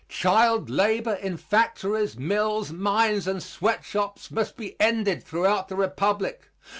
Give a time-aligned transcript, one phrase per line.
[0.09, 6.49] Child labor in factories, mills, mines and sweat shops must be ended throughout the Republic.